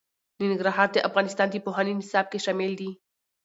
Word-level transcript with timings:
ننګرهار 0.47 0.87
د 0.93 0.97
افغانستان 1.09 1.47
د 1.51 1.55
پوهنې 1.65 1.93
نصاب 1.99 2.25
کې 2.31 2.39
شامل 2.45 2.71
دي. 2.79 2.91